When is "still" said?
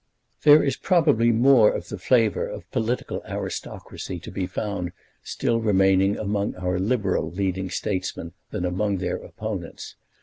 5.21-5.59